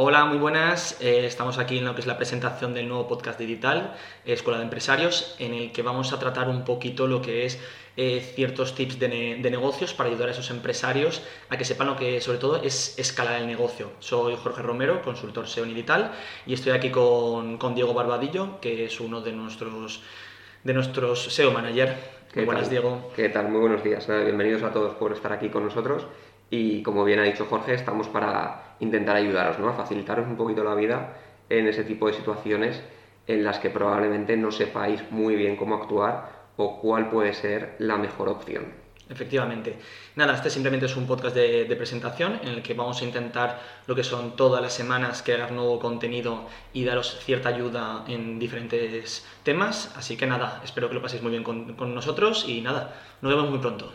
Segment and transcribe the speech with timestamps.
[0.00, 0.96] Hola, muy buenas.
[1.00, 4.62] Eh, estamos aquí en lo que es la presentación del nuevo podcast digital, Escuela de
[4.62, 7.58] Empresarios, en el que vamos a tratar un poquito lo que es
[7.96, 9.08] eh, ciertos tips de,
[9.50, 13.40] negocios para ayudar a esos empresarios a que sepan lo que sobre todo es escalar
[13.40, 13.90] el negocio.
[13.98, 16.12] Soy Jorge Romero, consultor SEO digital,
[16.46, 20.00] y estoy aquí con, Diego Barbadillo, que es uno de nuestros,
[20.62, 22.17] de nuestros SEO manager.
[22.38, 23.10] ¿Qué buenas, Diego.
[23.16, 23.48] ¿Qué tal?
[23.48, 24.06] Muy buenos días.
[24.06, 26.06] bienvenidos a todos por estar aquí con nosotros
[26.50, 29.68] y como bien ha dicho Jorge, estamos para intentar ayudaros, ¿no?
[29.68, 31.16] a facilitaros un poquito la vida
[31.48, 32.80] en ese tipo de situaciones
[33.26, 37.96] en las que probablemente no sepáis muy bien cómo actuar o cuál puede ser la
[37.96, 38.66] mejor opción.
[39.10, 39.78] Efectivamente.
[40.16, 43.94] Nada, este simplemente es un podcast de, presentación en el que vamos a intentar lo
[43.94, 49.92] que son todas las semanas crear nuevo contenido y daros cierta ayuda en diferentes temas.
[49.96, 53.32] Así que nada, espero que lo paséis muy bien con, con nosotros y nada, nos
[53.32, 53.90] vemos muy pronto.